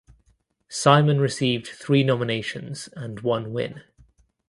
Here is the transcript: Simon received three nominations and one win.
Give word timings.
Simon 0.67 1.21
received 1.21 1.67
three 1.67 2.03
nominations 2.03 2.89
and 2.95 3.19
one 3.19 3.53
win. 3.53 3.83